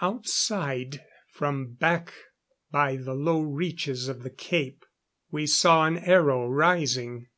[0.00, 2.12] Outside, from back
[2.72, 4.84] by the low reaches of the Cape,
[5.30, 7.28] we saw an aero rising.